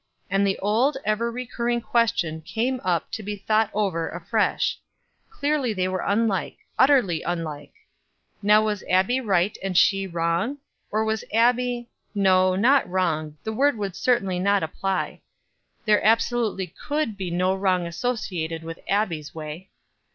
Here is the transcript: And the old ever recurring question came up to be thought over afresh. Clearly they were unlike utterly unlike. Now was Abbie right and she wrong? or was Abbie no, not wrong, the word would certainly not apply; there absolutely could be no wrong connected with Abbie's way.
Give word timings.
And 0.31 0.47
the 0.47 0.57
old 0.57 0.97
ever 1.05 1.31
recurring 1.31 1.79
question 1.79 2.41
came 2.41 2.81
up 2.83 3.11
to 3.11 3.21
be 3.21 3.35
thought 3.35 3.69
over 3.71 4.09
afresh. 4.09 4.79
Clearly 5.29 5.73
they 5.73 5.87
were 5.87 6.01
unlike 6.03 6.57
utterly 6.79 7.21
unlike. 7.21 7.73
Now 8.41 8.65
was 8.65 8.83
Abbie 8.89 9.21
right 9.21 9.55
and 9.61 9.77
she 9.77 10.07
wrong? 10.07 10.57
or 10.89 11.05
was 11.05 11.23
Abbie 11.31 11.87
no, 12.15 12.55
not 12.55 12.89
wrong, 12.89 13.37
the 13.43 13.53
word 13.53 13.77
would 13.77 13.95
certainly 13.95 14.39
not 14.39 14.63
apply; 14.63 15.21
there 15.85 16.03
absolutely 16.03 16.65
could 16.65 17.15
be 17.15 17.29
no 17.29 17.55
wrong 17.55 17.81
connected 17.91 18.63
with 18.63 18.79
Abbie's 18.87 19.35
way. 19.35 19.69